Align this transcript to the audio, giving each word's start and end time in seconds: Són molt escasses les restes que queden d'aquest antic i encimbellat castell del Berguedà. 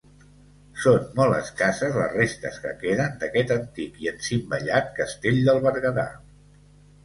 Són 0.85 1.03
molt 1.19 1.37
escasses 1.39 1.99
les 1.99 2.15
restes 2.15 2.57
que 2.65 2.73
queden 2.85 3.15
d'aquest 3.23 3.55
antic 3.59 4.03
i 4.07 4.13
encimbellat 4.15 4.93
castell 4.99 5.41
del 5.51 5.65
Berguedà. 5.71 6.11